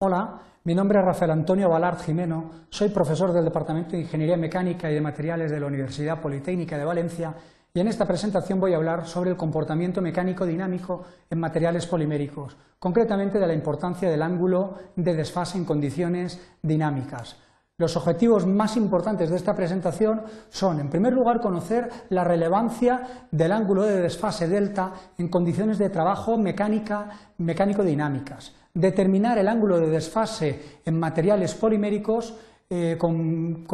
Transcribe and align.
Hola, 0.00 0.42
mi 0.62 0.76
nombre 0.76 1.00
es 1.00 1.04
Rafael 1.04 1.32
Antonio 1.32 1.68
Balart 1.68 2.02
Jimeno, 2.02 2.50
soy 2.70 2.90
profesor 2.90 3.32
del 3.32 3.46
Departamento 3.46 3.96
de 3.96 4.02
Ingeniería 4.02 4.36
Mecánica 4.36 4.88
y 4.88 4.94
de 4.94 5.00
Materiales 5.00 5.50
de 5.50 5.58
la 5.58 5.66
Universidad 5.66 6.20
Politécnica 6.20 6.78
de 6.78 6.84
Valencia 6.84 7.34
y 7.74 7.80
en 7.80 7.88
esta 7.88 8.06
presentación 8.06 8.60
voy 8.60 8.74
a 8.74 8.76
hablar 8.76 9.08
sobre 9.08 9.30
el 9.30 9.36
comportamiento 9.36 10.00
mecánico 10.00 10.46
dinámico 10.46 11.02
en 11.28 11.40
materiales 11.40 11.88
poliméricos, 11.88 12.56
concretamente 12.78 13.40
de 13.40 13.46
la 13.48 13.54
importancia 13.54 14.08
del 14.08 14.22
ángulo 14.22 14.76
de 14.94 15.14
desfase 15.14 15.58
en 15.58 15.64
condiciones 15.64 16.40
dinámicas. 16.62 17.36
Los 17.76 17.96
objetivos 17.96 18.46
más 18.46 18.76
importantes 18.76 19.30
de 19.30 19.36
esta 19.36 19.56
presentación 19.56 20.22
son, 20.48 20.78
en 20.78 20.90
primer 20.90 21.12
lugar, 21.12 21.40
conocer 21.40 21.90
la 22.10 22.22
relevancia 22.22 23.26
del 23.32 23.50
ángulo 23.50 23.82
de 23.82 24.00
desfase 24.00 24.46
delta 24.46 24.92
en 25.18 25.26
condiciones 25.26 25.76
de 25.78 25.90
trabajo 25.90 26.38
mecánico-dinámicas 26.38 28.54
determinar 28.78 29.38
el 29.38 29.48
ángulo 29.48 29.80
de 29.80 29.88
desfase 29.88 30.80
en 30.84 30.98
materiales 30.98 31.54
poliméricos 31.54 32.38
eh, 32.70 32.96
con, 32.98 33.66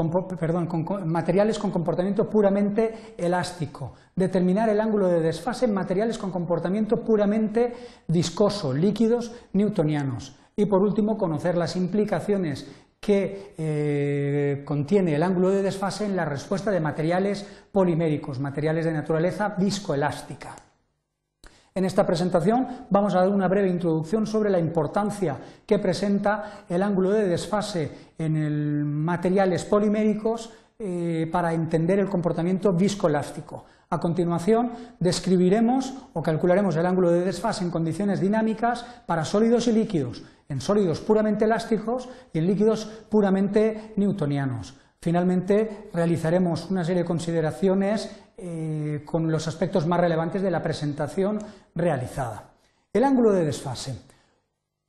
materiales 1.04 1.58
con 1.58 1.70
comportamiento 1.70 2.30
puramente 2.30 3.14
elástico, 3.18 3.92
determinar 4.14 4.68
el 4.68 4.80
ángulo 4.80 5.08
de 5.08 5.20
desfase 5.20 5.66
en 5.66 5.74
materiales 5.74 6.16
con 6.16 6.30
comportamiento 6.30 7.02
puramente 7.02 7.72
viscoso, 8.06 8.72
líquidos 8.72 9.32
newtonianos 9.52 10.36
y 10.56 10.66
por 10.66 10.80
último 10.80 11.18
conocer 11.18 11.56
las 11.56 11.76
implicaciones 11.76 12.70
que 13.00 13.52
eh, 13.58 14.62
contiene 14.64 15.14
el 15.14 15.22
ángulo 15.22 15.50
de 15.50 15.62
desfase 15.62 16.06
en 16.06 16.16
la 16.16 16.24
respuesta 16.24 16.70
de 16.70 16.80
materiales 16.80 17.46
poliméricos, 17.70 18.40
materiales 18.40 18.86
de 18.86 18.92
naturaleza 18.92 19.54
viscoelástica. 19.58 20.63
En 21.76 21.84
esta 21.84 22.06
presentación 22.06 22.86
vamos 22.88 23.16
a 23.16 23.18
dar 23.18 23.28
una 23.30 23.48
breve 23.48 23.68
introducción 23.68 24.28
sobre 24.28 24.48
la 24.48 24.60
importancia 24.60 25.36
que 25.66 25.80
presenta 25.80 26.62
el 26.68 26.84
ángulo 26.84 27.10
de 27.10 27.26
desfase 27.26 27.90
en 28.16 28.84
materiales 29.04 29.64
poliméricos 29.64 30.52
eh, 30.78 31.28
para 31.32 31.52
entender 31.52 31.98
el 31.98 32.08
comportamiento 32.08 32.72
viscoelástico. 32.72 33.64
A 33.90 33.98
continuación, 33.98 34.70
describiremos 35.00 35.92
o 36.12 36.22
calcularemos 36.22 36.76
el 36.76 36.86
ángulo 36.86 37.10
de 37.10 37.24
desfase 37.24 37.64
en 37.64 37.72
condiciones 37.72 38.20
dinámicas 38.20 38.86
para 39.04 39.24
sólidos 39.24 39.66
y 39.66 39.72
líquidos, 39.72 40.22
en 40.48 40.60
sólidos 40.60 41.00
puramente 41.00 41.44
elásticos 41.44 42.08
y 42.32 42.38
en 42.38 42.46
líquidos 42.46 42.84
puramente 43.10 43.94
newtonianos. 43.96 44.74
Finalmente, 45.00 45.90
realizaremos 45.92 46.70
una 46.70 46.84
serie 46.84 47.02
de 47.02 47.08
consideraciones 47.08 48.10
eh, 48.36 49.02
con 49.04 49.30
los 49.30 49.46
aspectos 49.46 49.86
más 49.86 50.00
relevantes 50.00 50.42
de 50.42 50.50
la 50.50 50.62
presentación 50.62 51.38
realizada. 51.74 52.50
El 52.92 53.04
ángulo 53.04 53.32
de 53.32 53.44
desfase. 53.44 53.96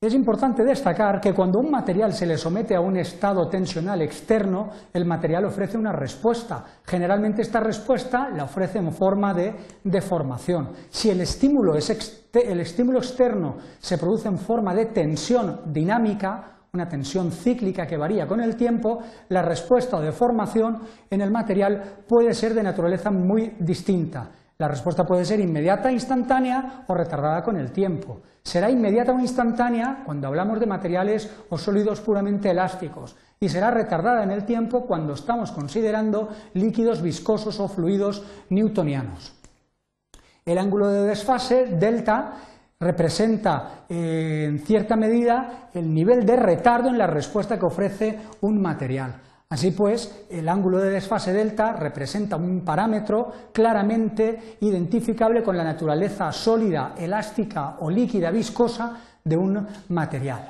Es 0.01 0.13
importante 0.13 0.63
destacar 0.63 1.19
que 1.19 1.33
cuando 1.33 1.59
un 1.59 1.71
material 1.71 2.13
se 2.13 2.25
le 2.25 2.37
somete 2.37 2.75
a 2.75 2.81
un 2.81 2.97
estado 2.97 3.47
tensional 3.47 4.01
externo, 4.01 4.69
el 4.93 5.05
material 5.05 5.45
ofrece 5.45 5.77
una 5.77 5.93
respuesta. 5.93 6.63
Generalmente 6.83 7.41
esta 7.41 7.59
respuesta 7.59 8.29
la 8.29 8.43
ofrece 8.43 8.77
en 8.77 8.91
forma 8.91 9.33
de 9.33 9.55
deformación. 9.83 10.73
Si 10.89 11.09
el 11.09 11.21
estímulo, 11.21 11.73
el 11.73 12.59
estímulo 12.59 12.99
externo 12.99 13.57
se 13.79 13.97
produce 13.97 14.27
en 14.27 14.37
forma 14.37 14.75
de 14.75 14.87
tensión 14.87 15.61
dinámica, 15.73 16.54
una 16.75 16.87
tensión 16.87 17.31
cíclica 17.31 17.87
que 17.87 17.97
varía 17.97 18.27
con 18.27 18.41
el 18.41 18.55
tiempo, 18.55 18.99
la 19.29 19.41
respuesta 19.41 19.97
o 19.97 20.01
deformación 20.01 20.81
en 21.09 21.21
el 21.21 21.31
material 21.31 22.03
puede 22.07 22.33
ser 22.33 22.53
de 22.53 22.61
naturaleza 22.61 23.09
muy 23.09 23.55
distinta. 23.59 24.29
La 24.57 24.67
respuesta 24.67 25.03
puede 25.03 25.25
ser 25.25 25.39
inmediata, 25.39 25.91
instantánea 25.91 26.85
o 26.87 26.93
retardada 26.93 27.41
con 27.43 27.57
el 27.57 27.71
tiempo. 27.71 28.21
Será 28.41 28.69
inmediata 28.69 29.11
o 29.11 29.19
instantánea 29.19 30.03
cuando 30.05 30.27
hablamos 30.27 30.59
de 30.59 30.65
materiales 30.65 31.29
o 31.49 31.57
sólidos 31.57 31.99
puramente 31.99 32.51
elásticos 32.51 33.17
y 33.39 33.49
será 33.49 33.71
retardada 33.71 34.23
en 34.23 34.31
el 34.31 34.45
tiempo 34.45 34.85
cuando 34.85 35.13
estamos 35.13 35.51
considerando 35.51 36.29
líquidos 36.53 37.01
viscosos 37.01 37.59
o 37.59 37.67
fluidos 37.67 38.23
newtonianos. 38.49 39.33
El 40.45 40.57
ángulo 40.57 40.89
de 40.89 41.07
desfase, 41.07 41.65
delta, 41.65 42.33
representa 42.79 43.85
eh, 43.87 44.45
en 44.47 44.59
cierta 44.59 44.95
medida 44.95 45.69
el 45.73 45.93
nivel 45.93 46.25
de 46.25 46.35
retardo 46.35 46.89
en 46.89 46.97
la 46.97 47.07
respuesta 47.07 47.57
que 47.57 47.65
ofrece 47.65 48.19
un 48.41 48.61
material. 48.61 49.21
Así 49.49 49.71
pues, 49.71 50.25
el 50.29 50.49
ángulo 50.49 50.79
de 50.79 50.89
desfase 50.89 51.31
delta 51.31 51.73
representa 51.73 52.35
un 52.35 52.65
parámetro 52.65 53.31
claramente 53.53 54.57
identificable 54.61 55.43
con 55.43 55.55
la 55.55 55.63
naturaleza 55.63 56.31
sólida, 56.31 56.95
elástica 56.97 57.77
o 57.79 57.89
líquida 57.89 58.31
viscosa 58.31 58.97
de 59.23 59.37
un 59.37 59.65
material. 59.89 60.49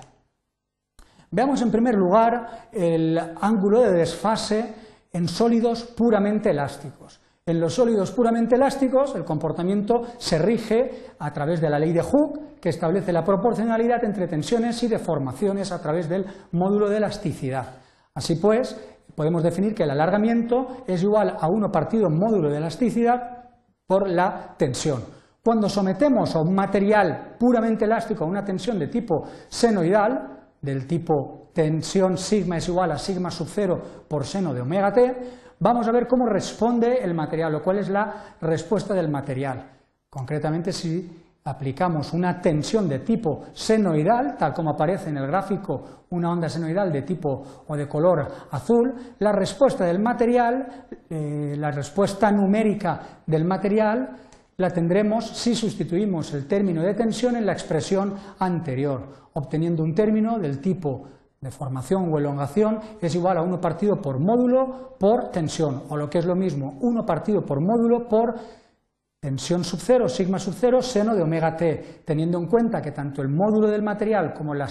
Veamos 1.30 1.62
en 1.62 1.72
primer 1.72 1.96
lugar 1.96 2.70
el 2.72 3.20
ángulo 3.42 3.82
de 3.82 3.92
desfase 3.92 4.74
en 5.12 5.28
sólidos 5.28 5.84
puramente 5.84 6.52
elásticos. 6.52 7.20
En 7.48 7.60
los 7.60 7.76
sólidos 7.76 8.12
puramente 8.12 8.56
elásticos, 8.56 9.14
el 9.14 9.24
comportamiento 9.24 10.02
se 10.18 10.40
rige 10.40 11.14
a 11.20 11.32
través 11.32 11.62
de 11.62 11.70
la 11.70 11.78
ley 11.78 11.94
de 11.94 12.02
Hooke, 12.02 12.60
que 12.60 12.70
establece 12.70 13.14
la 13.14 13.24
proporcionalidad 13.24 14.04
entre 14.04 14.28
tensiones 14.28 14.82
y 14.82 14.88
deformaciones 14.88 15.72
a 15.72 15.80
través 15.80 16.10
del 16.10 16.26
módulo 16.54 16.90
de 16.90 16.98
elasticidad. 16.98 17.76
Así 18.16 18.38
pues, 18.38 18.76
podemos 19.14 19.44
definir 19.44 19.76
que 19.76 19.84
el 19.84 19.92
alargamiento 19.92 20.86
es 20.88 21.04
igual 21.04 21.38
a 21.40 21.48
1 21.48 21.72
partido 21.72 22.10
módulo 22.10 22.50
de 22.50 22.58
elasticidad 22.58 23.52
por 23.86 24.10
la 24.10 24.56
tensión. 24.58 25.04
Cuando 25.44 25.70
sometemos 25.70 26.36
a 26.36 26.42
un 26.42 26.56
material 26.56 27.36
puramente 27.38 27.86
elástico 27.86 28.24
a 28.24 28.28
una 28.28 28.44
tensión 28.44 28.80
de 28.80 28.88
tipo 28.88 29.22
senoidal, 29.50 30.35
del 30.66 30.88
tipo 30.88 31.52
tensión 31.54 32.18
sigma 32.18 32.58
es 32.58 32.68
igual 32.68 32.92
a 32.92 32.98
sigma 32.98 33.30
sub 33.30 33.48
0 33.48 33.82
por 34.10 34.26
seno 34.26 34.54
de 34.54 34.62
omega 34.62 34.92
t, 34.92 35.16
vamos 35.60 35.88
a 35.88 35.92
ver 35.92 36.08
cómo 36.08 36.26
responde 36.26 36.98
el 37.04 37.14
material 37.14 37.56
o 37.56 37.62
cuál 37.64 37.78
es 37.80 37.90
la 37.90 38.36
respuesta 38.42 38.94
del 38.94 39.10
material. 39.10 39.72
Concretamente, 40.10 40.72
si 40.72 41.24
aplicamos 41.46 42.12
una 42.14 42.42
tensión 42.42 42.90
de 42.90 43.00
tipo 43.00 43.46
senoidal, 43.54 44.36
tal 44.36 44.52
como 44.54 44.72
aparece 44.72 45.10
en 45.10 45.18
el 45.18 45.28
gráfico, 45.28 46.06
una 46.10 46.32
onda 46.32 46.50
senoidal 46.50 46.92
de 46.92 47.04
tipo 47.04 47.64
o 47.68 47.76
de 47.76 47.88
color 47.88 48.28
azul, 48.50 48.96
la 49.20 49.32
respuesta 49.32 49.86
del 49.86 50.00
material, 50.00 50.88
eh, 51.10 51.56
la 51.58 51.70
respuesta 51.70 52.32
numérica 52.32 53.22
del 53.26 53.46
material, 53.46 54.25
la 54.58 54.70
tendremos 54.70 55.26
si 55.26 55.54
sustituimos 55.56 56.34
el 56.34 56.48
término 56.48 56.82
de 56.82 56.94
tensión 56.94 57.36
en 57.36 57.46
la 57.46 57.52
expresión 57.52 58.14
anterior, 58.40 59.30
obteniendo 59.34 59.84
un 59.84 59.94
término 59.94 60.40
del 60.40 60.62
tipo 60.62 61.08
deformación 61.42 62.12
o 62.12 62.18
elongación 62.18 62.80
es 63.02 63.14
igual 63.14 63.38
a 63.38 63.42
1 63.42 63.62
partido 63.62 64.02
por 64.02 64.20
módulo 64.20 64.96
por 64.98 65.30
tensión, 65.30 65.84
o 65.90 65.98
lo 65.98 66.10
que 66.10 66.20
es 66.20 66.26
lo 66.26 66.36
mismo, 66.36 66.78
1 66.82 67.06
partido 67.06 67.46
por 67.46 67.60
módulo 67.60 68.08
por 68.08 68.36
tensión 69.26 69.64
sub 69.64 69.80
0, 69.82 70.08
sigma 70.08 70.38
sub 70.38 70.54
0, 70.56 70.84
seno 70.84 71.16
de 71.16 71.24
omega 71.24 71.58
t, 71.58 72.04
teniendo 72.06 72.38
en 72.38 72.46
cuenta 72.46 72.80
que 72.80 72.92
tanto 72.92 73.24
el 73.24 73.30
módulo 73.30 73.68
del 73.68 73.82
material 73.82 74.36
como 74.36 74.54
la 74.54 74.68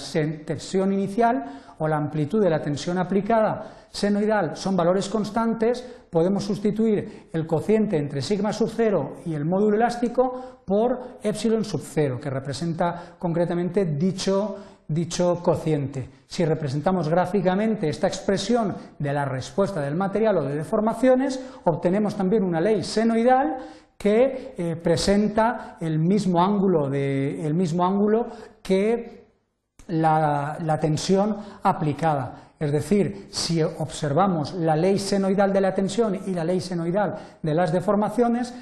tensión 0.47 0.93
inicial 0.93 1.75
o 1.79 1.89
la 1.89 1.97
amplitud 1.97 2.41
de 2.41 2.51
la 2.51 2.63
tensión 2.63 2.99
aplicada 2.99 3.89
senoidal 3.91 4.57
son 4.57 4.77
valores 4.77 5.09
constantes, 5.09 5.83
podemos 6.09 6.45
sustituir 6.45 7.31
el 7.33 7.49
cociente 7.49 7.97
entre 7.97 8.23
sigma 8.23 8.53
sub 8.53 8.71
0 8.73 9.23
y 9.27 9.35
el 9.35 9.45
módulo 9.45 9.75
elástico 9.75 10.61
por 10.65 11.19
epsilon 11.21 11.65
sub 11.65 11.83
0, 11.83 12.21
que 12.23 12.31
representa 12.31 13.17
concretamente 13.19 13.85
dicho 13.85 14.57
dicho 14.87 15.41
cociente. 15.43 16.11
Si 16.27 16.45
representamos 16.45 17.09
gráficamente 17.09 17.89
esta 17.89 18.07
expresión 18.07 18.75
de 18.99 19.13
la 19.13 19.25
respuesta 19.25 19.81
del 19.81 19.95
material 19.95 20.39
o 20.39 20.45
de 20.45 20.57
deformaciones, 20.57 21.41
obtenemos 21.65 22.15
también 22.17 22.45
una 22.45 22.61
ley 22.61 22.83
senoidal 22.83 23.57
que 24.05 24.55
eh, 24.59 24.77
presenta 24.77 25.79
el 25.81 25.99
mismo 25.99 26.45
ángulo, 26.45 26.93
el 26.93 27.55
mismo 27.55 27.87
ángulo 27.87 28.27
que 28.63 29.25
la 29.87 30.79
tensión 30.79 31.39
aplicada. 31.63 32.45
Es 32.61 32.71
decir, 32.71 33.29
si 33.31 33.63
observamos 33.63 34.53
la 34.53 34.77
ley 34.77 34.99
senoidal 34.99 35.55
de 35.55 35.61
la 35.63 35.75
tensión 35.75 36.21
y 36.27 36.35
la 36.35 36.45
ley 36.45 36.61
senoidal 36.61 37.17
de 37.43 37.55
las 37.55 37.73
deformaciones, 37.73 38.53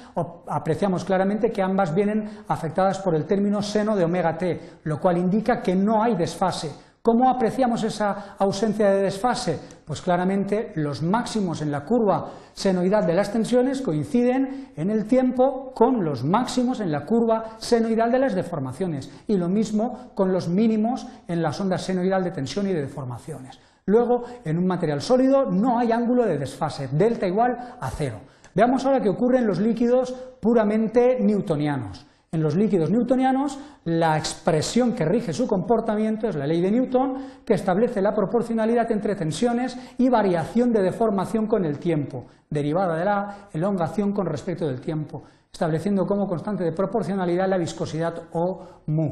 apreciamos 0.47 1.03
claramente 1.03 1.51
que 1.51 1.61
ambas 1.61 1.93
vienen 1.93 2.29
afectadas 2.47 2.99
por 2.99 3.13
el 3.13 3.25
término 3.25 3.61
seno 3.61 3.97
de 3.97 4.05
omega 4.05 4.37
t, 4.37 4.61
lo 4.85 5.01
cual 5.01 5.17
indica 5.17 5.61
que 5.61 5.75
no 5.75 6.01
hay 6.01 6.15
desfase. 6.15 6.71
¿Cómo 7.05 7.29
apreciamos 7.29 7.83
esa 7.83 8.37
ausencia 8.39 8.89
de 8.89 9.01
desfase? 9.01 9.59
Pues 9.85 10.01
claramente 10.01 10.71
los 10.75 11.03
máximos 11.03 11.61
en 11.61 11.69
la 11.69 11.83
curva 11.83 12.31
senoidal 12.53 13.05
de 13.05 13.13
las 13.13 13.29
tensiones 13.29 13.81
coinciden 13.81 14.71
en 14.77 14.89
el 14.89 15.05
tiempo 15.05 15.73
con 15.75 16.05
los 16.05 16.23
máximos 16.23 16.79
en 16.79 16.93
la 16.93 17.03
curva 17.03 17.57
senoidal 17.57 18.09
de 18.09 18.19
las 18.19 18.35
deformaciones 18.35 19.11
y 19.27 19.35
lo 19.35 19.49
mismo 19.49 20.11
con 20.15 20.31
los 20.31 20.47
mínimos 20.47 21.05
en 21.27 21.41
las 21.41 21.59
ondas 21.59 21.81
senoidal 21.81 22.23
de 22.23 22.31
tensión 22.31 22.67
y 22.67 22.71
de 22.71 22.83
deformaciones. 22.83 23.59
Luego, 23.85 24.23
en 24.45 24.57
un 24.57 24.65
material 24.65 25.01
sólido 25.01 25.51
no 25.51 25.79
hay 25.79 25.91
ángulo 25.91 26.25
de 26.25 26.37
desfase, 26.37 26.87
delta 26.87 27.27
igual 27.27 27.75
a 27.81 27.89
cero. 27.89 28.21
Veamos 28.55 28.85
ahora 28.85 29.01
qué 29.01 29.09
ocurre 29.09 29.39
en 29.39 29.47
los 29.47 29.59
líquidos 29.59 30.13
puramente 30.39 31.17
newtonianos. 31.19 32.07
En 32.33 32.41
los 32.41 32.55
líquidos 32.55 32.89
newtonianos, 32.89 33.59
la 33.85 34.17
expresión 34.17 34.95
que 34.95 35.05
rige 35.05 35.33
su 35.33 35.45
comportamiento 35.45 36.27
es 36.27 36.35
la 36.35 36.47
ley 36.47 36.61
de 36.61 36.71
Newton, 36.71 37.17
que 37.45 37.53
establece 37.53 38.01
la 38.01 38.11
proporcionalidad 38.11 38.91
entre 38.91 39.15
tensiones 39.15 39.77
y 39.99 40.09
variación 40.09 40.73
de 40.73 40.81
deformación 40.81 41.45
con 41.45 41.63
el 41.63 41.77
tiempo, 41.77 42.25
derivada 42.49 42.97
de 42.97 43.05
la 43.05 43.49
elongación 43.53 44.13
con 44.13 44.25
respecto 44.25 44.65
del 44.65 44.81
tiempo, 44.81 45.21
estableciendo 45.51 46.07
como 46.07 46.25
constante 46.25 46.63
de 46.63 46.71
proporcionalidad 46.71 47.47
la 47.47 47.59
viscosidad 47.59 48.15
O 48.31 48.81
mu. 48.87 49.11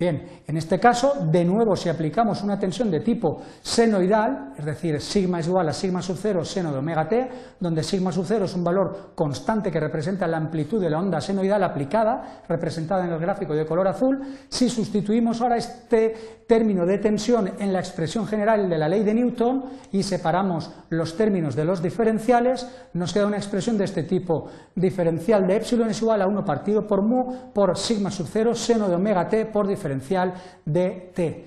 Bien, 0.00 0.40
en 0.46 0.56
este 0.56 0.80
caso, 0.80 1.26
de 1.30 1.44
nuevo, 1.44 1.76
si 1.76 1.90
aplicamos 1.90 2.42
una 2.42 2.58
tensión 2.58 2.90
de 2.90 3.00
tipo 3.00 3.42
senoidal, 3.60 4.54
es 4.56 4.64
decir, 4.64 4.98
sigma 4.98 5.40
es 5.40 5.46
igual 5.46 5.68
a 5.68 5.74
sigma 5.74 6.00
sub 6.00 6.16
0 6.18 6.42
seno 6.42 6.72
de 6.72 6.78
omega 6.78 7.06
t, 7.06 7.28
donde 7.60 7.82
sigma 7.82 8.10
sub 8.10 8.24
0 8.26 8.46
es 8.46 8.54
un 8.54 8.64
valor 8.64 9.12
constante 9.14 9.70
que 9.70 9.78
representa 9.78 10.26
la 10.26 10.38
amplitud 10.38 10.80
de 10.80 10.88
la 10.88 10.98
onda 10.98 11.20
senoidal 11.20 11.62
aplicada, 11.62 12.40
representada 12.48 13.04
en 13.04 13.12
el 13.12 13.18
gráfico 13.18 13.52
de 13.52 13.66
color 13.66 13.88
azul, 13.88 14.22
si 14.48 14.70
sustituimos 14.70 15.42
ahora 15.42 15.58
este 15.58 16.14
término 16.46 16.86
de 16.86 16.96
tensión 16.96 17.50
en 17.58 17.70
la 17.70 17.80
expresión 17.80 18.26
general 18.26 18.70
de 18.70 18.78
la 18.78 18.88
ley 18.88 19.04
de 19.04 19.12
Newton 19.12 19.64
y 19.92 20.02
separamos 20.02 20.72
los 20.88 21.14
términos 21.14 21.54
de 21.54 21.66
los 21.66 21.82
diferenciales, 21.82 22.66
nos 22.94 23.12
queda 23.12 23.26
una 23.26 23.36
expresión 23.36 23.76
de 23.76 23.84
este 23.84 24.04
tipo, 24.04 24.48
diferencial 24.74 25.46
de 25.46 25.56
epsilon 25.56 25.90
es 25.90 26.00
igual 26.00 26.22
a 26.22 26.26
1 26.26 26.42
partido 26.42 26.86
por 26.86 27.02
mu 27.02 27.52
por 27.52 27.76
sigma 27.76 28.10
sub 28.10 28.28
0 28.30 28.54
seno 28.54 28.88
de 28.88 28.94
omega 28.94 29.28
t 29.28 29.44
por 29.44 29.68
diferencial 29.68 29.89
diferencial 29.90 30.34
de 30.64 31.12
t. 31.14 31.46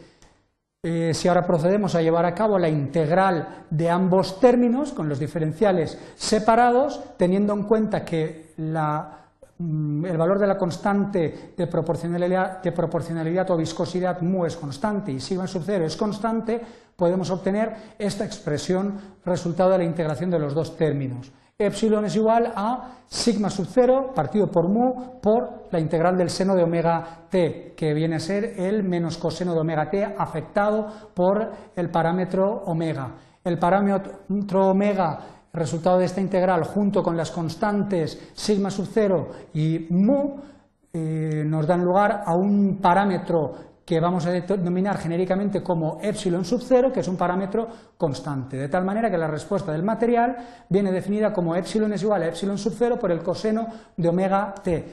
Eh, 0.86 1.13
si 1.13 1.30
ahora 1.30 1.48
procedemos 1.48 1.95
a 1.95 2.01
llevar 2.01 2.25
a 2.25 2.36
cabo 2.36 2.60
la 2.60 2.68
integral 2.68 3.66
de 3.69 3.90
ambos 3.90 4.40
términos 4.42 4.92
con 4.92 5.07
los 5.07 5.18
diferenciales 5.18 5.98
separados, 6.16 7.01
teniendo 7.18 7.54
en 7.54 7.63
cuenta 7.63 8.04
que 8.04 8.51
mm, 8.57 10.06
el 10.06 10.18
valor 10.18 10.40
de 10.40 10.48
la 10.48 10.57
constante 10.57 11.54
de 11.56 11.68
proporcionalidad, 11.68 12.62
de 12.62 12.74
proporcionalidad, 12.74 13.50
o 13.51 13.57
viscosidad 13.57 14.19
mu 14.22 14.46
es 14.46 14.57
constante 14.57 15.13
y 15.13 15.22
sigma 15.22 15.48
sub 15.48 15.63
0 15.66 15.86
es 15.86 15.96
constante, 15.96 16.60
podemos 16.98 17.30
obtener 17.30 17.96
esta 17.98 18.25
expresión 18.25 19.00
resultado 19.25 19.72
de 19.72 19.78
la 19.78 19.84
integración 19.86 20.30
de 20.30 20.39
los 20.39 20.54
dos 20.54 20.75
términos 20.75 21.31
epsilon 21.59 22.05
es 22.05 22.15
igual 22.15 22.51
a 22.55 23.03
sigma 23.05 23.50
sub 23.50 23.67
0 23.69 24.11
partido 24.15 24.47
por 24.47 24.69
mu 24.69 25.19
por 25.21 25.67
la 25.71 25.79
integral 25.79 26.17
del 26.17 26.29
seno 26.29 26.55
de 26.55 26.63
omega 26.63 27.27
t, 27.29 27.73
que 27.77 27.94
viene 27.94 28.15
a 28.15 28.19
ser 28.19 28.59
el 28.59 28.83
menos 28.83 29.17
coseno 29.17 29.53
de 29.53 29.59
omega 29.59 29.89
t 29.89 30.03
afectado 30.03 30.88
por 31.13 31.51
el 31.75 31.89
parámetro 31.91 32.63
omega. 32.65 33.15
El 33.44 33.59
parámetro 33.59 34.69
omega, 34.69 35.19
resultado 35.53 36.00
de 36.00 36.05
esta 36.05 36.21
integral, 36.21 36.63
junto 36.63 37.03
con 37.03 37.15
las 37.15 37.29
constantes 37.29 38.31
sigma 38.33 38.71
sub 38.71 38.88
0 38.91 39.27
y 39.53 39.88
mu, 39.91 40.38
eh, 40.91 41.44
nos 41.45 41.67
dan 41.67 41.83
lugar 41.83 42.23
a 42.25 42.33
un 42.35 42.79
parámetro 42.81 43.73
que 43.85 44.00
vamos 44.00 44.25
a 44.25 44.31
denominar 44.31 44.97
genéricamente 44.97 45.62
como 45.62 46.00
epsilon 46.01 46.45
sub 46.45 46.62
0, 46.63 46.91
que 46.94 47.01
es 47.01 47.07
un 47.07 47.18
parámetro 47.18 47.68
constante, 47.97 48.57
de 48.57 48.69
tal 48.69 48.85
manera 48.85 49.12
que 49.12 49.18
la 49.18 49.27
respuesta 49.27 49.71
del 49.71 49.83
material 49.83 50.38
viene 50.69 50.91
definida 50.91 51.33
como 51.33 51.56
epsilon 51.56 51.94
es 51.94 52.03
igual 52.03 52.24
a 52.24 52.27
epsilon 52.27 52.57
sub 52.57 52.74
0 52.77 52.97
por 53.00 53.12
el 53.12 53.21
coseno 53.21 53.68
de 53.97 54.07
omega 54.07 54.53
t. 54.63 54.85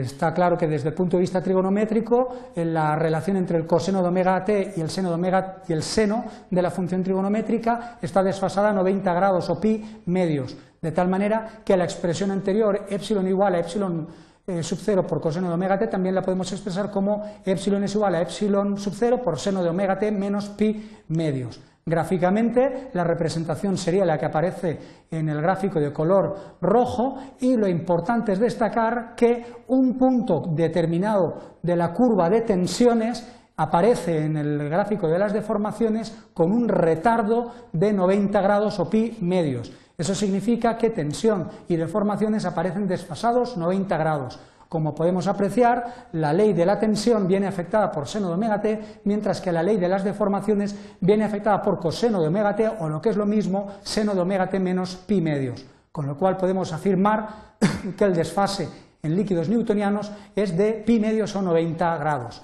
está 0.00 0.34
claro 0.34 0.58
que 0.58 0.66
desde 0.66 0.90
el 0.90 0.94
punto 0.94 1.16
de 1.16 1.22
vista 1.22 1.42
trigonométrico, 1.42 2.50
la 2.56 2.96
relación 2.96 3.38
entre 3.38 3.56
el 3.56 3.66
coseno 3.66 4.02
de 4.02 4.08
omega 4.08 4.44
t 4.44 4.74
y 4.76 4.80
el 4.80 4.90
seno 4.90 5.08
de 5.08 5.14
omega 5.14 5.62
y 5.66 5.72
el 5.72 5.82
seno 5.82 6.24
de 6.50 6.62
la 6.62 6.70
función 6.70 7.02
trigonométrica 7.02 7.98
está 8.02 8.22
desfasada 8.22 8.70
a 8.70 8.72
90 8.74 9.12
grados 9.14 9.48
o 9.48 9.58
pi 9.58 10.02
medios, 10.06 10.54
de 10.82 10.92
tal 10.92 11.08
manera 11.08 11.62
que 11.64 11.78
la 11.78 11.84
expresión 11.84 12.30
anterior 12.30 12.84
epsilon 12.90 13.26
igual 13.26 13.54
a 13.54 13.60
epsilon 13.60 14.06
eh, 14.46 14.62
sub 14.62 14.78
0 14.80 15.06
por 15.06 15.20
coseno 15.20 15.48
de 15.48 15.54
omega 15.54 15.78
t 15.78 15.86
también 15.86 16.14
la 16.14 16.22
podemos 16.22 16.52
expresar 16.52 16.90
como 16.90 17.22
epsilon 17.44 17.84
es 17.84 17.94
igual 17.94 18.14
a 18.14 18.22
epsilon 18.22 18.76
sub 18.76 18.92
0 18.94 19.20
por 19.24 19.38
seno 19.38 19.62
de 19.62 19.70
omega 19.70 19.98
t 19.98 20.10
menos 20.12 20.50
pi 20.50 21.02
medios. 21.08 21.60
Gráficamente, 21.86 22.88
la 22.94 23.04
representación 23.04 23.76
sería 23.76 24.06
la 24.06 24.16
que 24.16 24.24
aparece 24.24 24.78
en 25.10 25.28
el 25.28 25.42
gráfico 25.42 25.78
de 25.78 25.92
color 25.92 26.56
rojo 26.62 27.16
y 27.40 27.56
lo 27.56 27.68
importante 27.68 28.32
es 28.32 28.38
destacar 28.38 29.14
que 29.14 29.44
un 29.68 29.98
punto 29.98 30.44
determinado 30.54 31.58
de 31.62 31.76
la 31.76 31.92
curva 31.92 32.30
de 32.30 32.40
tensiones 32.40 33.30
aparece 33.56 34.24
en 34.24 34.38
el 34.38 34.68
gráfico 34.70 35.08
de 35.08 35.18
las 35.18 35.34
deformaciones 35.34 36.26
con 36.32 36.52
un 36.52 36.68
retardo 36.68 37.52
de 37.72 37.92
90 37.92 38.40
grados 38.40 38.80
o 38.80 38.88
pi 38.88 39.18
medios. 39.20 39.70
Eso 39.96 40.14
significa 40.14 40.76
que 40.76 40.90
tensión 40.90 41.48
y 41.68 41.76
deformaciones 41.76 42.44
aparecen 42.44 42.88
desfasados 42.88 43.56
90 43.56 43.96
grados. 43.96 44.40
Como 44.68 44.94
podemos 44.94 45.28
apreciar, 45.28 46.08
la 46.12 46.32
ley 46.32 46.52
de 46.52 46.66
la 46.66 46.80
tensión 46.80 47.28
viene 47.28 47.46
afectada 47.46 47.92
por 47.92 48.08
seno 48.08 48.26
de 48.28 48.34
omega 48.34 48.60
t, 48.60 49.00
mientras 49.04 49.40
que 49.40 49.52
la 49.52 49.62
ley 49.62 49.76
de 49.76 49.88
las 49.88 50.02
deformaciones 50.02 50.74
viene 51.00 51.22
afectada 51.22 51.62
por 51.62 51.78
coseno 51.78 52.20
de 52.20 52.26
omega 52.26 52.56
t, 52.56 52.68
o 52.80 52.88
lo 52.88 53.00
que 53.00 53.10
es 53.10 53.16
lo 53.16 53.24
mismo, 53.24 53.68
seno 53.82 54.16
de 54.16 54.20
omega 54.20 54.48
t 54.48 54.58
menos 54.58 54.96
pi 54.96 55.20
medios. 55.20 55.64
Con 55.92 56.06
lo 56.06 56.16
cual 56.16 56.36
podemos 56.36 56.72
afirmar 56.72 57.54
que 57.96 58.04
el 58.04 58.14
desfase 58.14 58.68
en 59.00 59.14
líquidos 59.14 59.48
newtonianos 59.48 60.10
es 60.34 60.56
de 60.56 60.72
pi 60.72 60.98
medios 60.98 61.36
o 61.36 61.42
90 61.42 61.96
grados. 61.98 62.42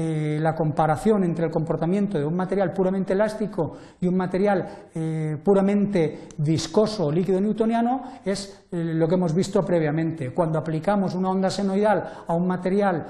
Eh, 0.00 0.38
la 0.40 0.54
comparación 0.54 1.24
entre 1.24 1.46
el 1.46 1.50
comportamiento 1.50 2.18
de 2.18 2.24
un 2.24 2.36
material 2.36 2.72
puramente 2.72 3.14
elástico 3.14 3.72
y 4.00 4.06
un 4.06 4.16
material 4.16 4.90
eh, 4.94 5.36
puramente 5.42 6.28
viscoso 6.36 7.06
o 7.06 7.10
líquido 7.10 7.40
newtoniano 7.40 8.20
es 8.24 8.68
eh, 8.70 8.94
lo 8.94 9.08
que 9.08 9.16
hemos 9.16 9.34
visto 9.34 9.64
previamente. 9.64 10.32
Cuando 10.32 10.56
aplicamos 10.56 11.16
una 11.16 11.30
onda 11.30 11.50
senoidal 11.50 12.22
a 12.28 12.32
un 12.32 12.46
material 12.46 13.06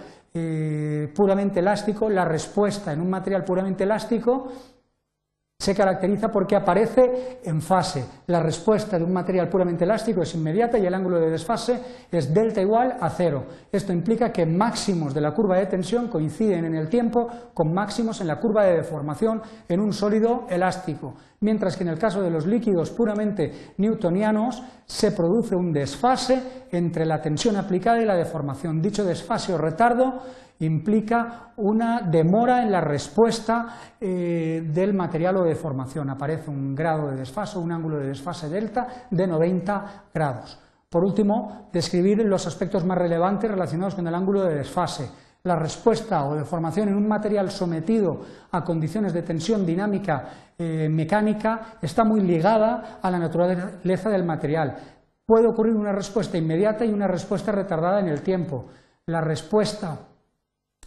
puramente 1.14 1.58
elástico, 1.58 2.08
la 2.08 2.25
respuesta 2.25 2.93
en 2.93 3.00
un 3.00 3.11
material 3.11 3.44
puramente 3.44 3.82
elástico 3.82 4.46
se 5.60 5.75
caracteriza 5.75 6.31
porque 6.31 6.55
aparece 6.55 7.40
en 7.43 7.60
fase. 7.60 8.05
La 8.28 8.40
respuesta 8.40 8.96
de 8.96 9.02
un 9.02 9.12
material 9.12 9.49
puramente 9.49 9.82
elástico 9.82 10.22
es 10.22 10.32
inmediata 10.37 10.78
y 10.78 10.87
el 10.87 10.94
ángulo 10.94 11.19
de 11.19 11.31
desfase 11.31 11.81
es 12.12 12.32
delta 12.32 12.60
igual 12.60 12.96
a 13.00 13.10
cero. 13.10 13.44
Esto 13.72 13.93
implica 13.93 14.31
que 14.31 14.46
máximos 14.46 15.12
de 15.14 15.20
la 15.20 15.32
curva 15.34 15.56
de 15.56 15.66
tensión 15.66 16.06
coinciden 16.06 16.64
en 16.64 16.76
el 16.76 16.88
tiempo 16.88 17.28
con 17.55 17.75
máximos 17.75 18.20
en 18.20 18.28
la 18.28 18.38
curva 18.38 18.66
de 18.66 18.76
deformación 18.76 19.43
en 19.69 19.81
un 19.81 19.93
sólido 19.93 20.46
elástico, 20.49 21.16
mientras 21.40 21.76
que 21.76 21.85
en 21.85 21.90
el 21.90 21.99
caso 21.99 22.23
de 22.23 22.31
los 22.31 22.46
líquidos 22.46 22.90
puramente 22.90 23.73
newtonianos 23.76 24.62
se 24.85 25.12
produce 25.12 25.55
un 25.55 25.73
desfase 25.73 26.67
entre 26.70 27.06
la 27.06 27.20
tensión 27.20 27.56
aplicada 27.56 28.00
y 28.00 28.06
la 28.06 28.17
deformación. 28.17 28.81
Dicho 28.81 29.05
desfase 29.05 29.52
o 29.52 29.58
retardo 29.58 30.23
implica 30.61 31.52
una 31.56 32.03
demora 32.03 32.62
en 32.62 32.72
la 32.72 32.81
respuesta 32.81 33.94
eh, 34.01 34.62
del 34.72 34.94
material 34.94 35.36
o 35.36 35.44
deformación. 35.44 36.10
Aparece 36.10 36.51
un 36.51 36.74
grado 36.74 37.10
de 37.10 37.17
desfase, 37.17 37.58
un 37.58 37.70
ángulo 37.70 37.98
de 37.98 38.08
desfase 38.08 38.48
delta 38.48 39.06
de 39.10 39.27
90 39.27 40.05
grados. 40.12 40.58
Por 40.89 41.05
último, 41.05 41.69
describir 41.72 42.24
los 42.24 42.46
aspectos 42.46 42.84
más 42.84 42.98
relevantes 42.98 43.51
relacionados 43.51 43.94
con 43.94 44.06
el 44.06 44.15
ángulo 44.15 44.44
de 44.44 44.55
desfase. 44.55 45.10
La 45.48 45.56
respuesta 45.56 46.28
o 46.28 46.36
deformación 46.36 46.88
en 46.88 46.94
un 46.94 47.08
material 47.08 47.50
sometido 47.50 48.20
a 48.52 48.62
condiciones 48.62 49.14
de 49.14 49.22
tensión 49.22 49.64
dinámica 49.64 50.52
eh, 50.58 50.90
mecánica 50.90 51.78
está 51.81 52.05
muy 52.05 52.20
ligada 52.20 52.98
a 53.00 53.10
la 53.10 53.19
naturaleza 53.19 54.10
del 54.10 54.24
material. 54.24 54.76
Puede 55.24 55.48
ocurrir 55.48 55.74
una 55.74 55.93
respuesta 55.93 56.36
inmediata 56.36 56.84
y 56.84 56.93
una 56.93 57.08
respuesta 57.08 57.50
retardada 57.50 57.98
en 58.00 58.08
el 58.08 58.20
tiempo. 58.20 58.67
La 59.06 59.22
respuesta 59.22 59.98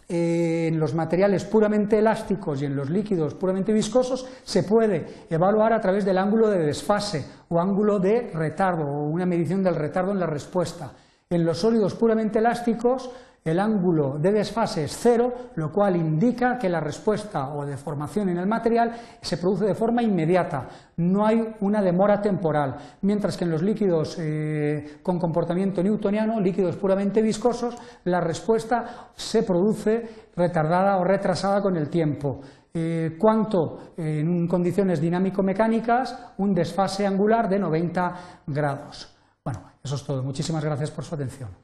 en 0.08 0.78
los 0.78 0.94
materiales 0.94 1.44
puramente 1.44 1.98
elásticos 1.98 2.62
y 2.62 2.66
en 2.66 2.76
los 2.76 2.88
líquidos 2.88 3.34
puramente 3.34 3.72
viscosos 3.72 4.28
se 4.44 4.62
puede 4.62 5.26
evaluar 5.28 5.72
a 5.72 5.80
través 5.80 6.04
del 6.04 6.18
ángulo 6.18 6.48
de 6.48 6.60
desfase 6.60 7.26
o 7.48 7.58
ángulo 7.58 7.98
de 7.98 8.30
retardo 8.32 8.84
o 8.84 9.08
una 9.08 9.26
medición 9.26 9.64
del 9.64 9.74
retardo 9.74 10.12
en 10.12 10.20
la 10.20 10.26
respuesta. 10.26 10.92
En 11.28 11.44
los 11.44 11.58
sólidos 11.58 11.94
puramente 11.94 12.38
elásticos 12.38 13.10
el 13.44 13.58
ángulo 13.58 14.18
de 14.18 14.30
desfase 14.30 14.84
es 14.84 14.96
cero, 14.96 15.32
lo 15.56 15.72
cual 15.72 15.96
indica 15.96 16.56
que 16.58 16.68
la 16.68 16.78
respuesta 16.78 17.52
o 17.54 17.66
deformación 17.66 18.28
en 18.28 18.38
el 18.38 18.46
material 18.46 18.92
se 19.20 19.36
produce 19.36 19.64
de 19.64 19.74
forma 19.74 20.02
inmediata, 20.02 20.68
no 20.98 21.26
hay 21.26 21.54
una 21.60 21.82
demora 21.82 22.20
temporal, 22.20 22.76
mientras 23.02 23.36
que 23.36 23.44
en 23.44 23.50
los 23.50 23.62
líquidos 23.62 24.16
eh, 24.20 24.98
con 25.02 25.18
comportamiento 25.18 25.82
newtoniano, 25.82 26.38
líquidos 26.40 26.76
puramente 26.76 27.20
viscosos, 27.20 27.76
la 28.04 28.20
respuesta 28.20 29.10
se 29.14 29.42
produce 29.42 30.28
retardada 30.36 30.98
o 30.98 31.04
retrasada 31.04 31.60
con 31.60 31.76
el 31.76 31.88
tiempo. 31.88 32.40
Eh, 32.74 33.16
cuanto 33.18 33.92
en 33.98 34.46
condiciones 34.46 35.00
dinámico-mecánicas, 35.00 36.32
un 36.38 36.54
desfase 36.54 37.06
angular 37.06 37.48
de 37.48 37.58
90 37.58 38.14
grados. 38.46 39.14
Bueno, 39.44 39.60
eso 39.82 39.96
es 39.96 40.04
todo. 40.04 40.22
Muchísimas 40.22 40.64
gracias 40.64 40.90
por 40.90 41.04
su 41.04 41.14
atención. 41.14 41.61